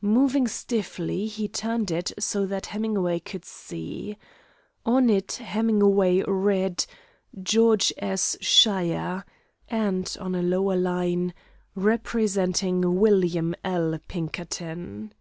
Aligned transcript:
Moving 0.00 0.48
stiffly, 0.48 1.26
he 1.26 1.46
turned 1.46 1.90
it 1.90 2.10
so 2.18 2.46
that 2.46 2.64
Hemingway 2.68 3.20
could 3.20 3.44
see. 3.44 4.16
On 4.86 5.10
it 5.10 5.32
Hemingway 5.32 6.22
read, 6.22 6.86
"George 7.42 7.92
S. 7.98 8.38
Sheyer," 8.40 9.24
and, 9.68 10.16
on 10.22 10.34
a 10.34 10.40
lower 10.40 10.76
line, 10.76 11.34
"Representing 11.76 12.98
William 12.98 13.54
L. 13.62 13.98
Pinkerton." 14.08 15.12